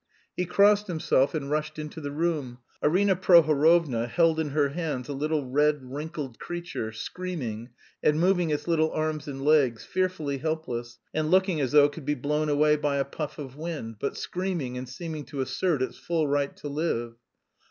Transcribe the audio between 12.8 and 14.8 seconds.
a puff of wind, but screaming